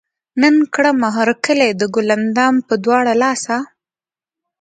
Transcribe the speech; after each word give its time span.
نن 0.41 0.55
کړمه 0.73 1.09
هر 1.17 1.29
کلے 1.45 1.69
د 1.79 1.81
ګل 1.93 2.09
اندام 2.17 2.55
پۀ 2.67 2.75
دواړه 2.83 3.13
لاسه 3.23 3.57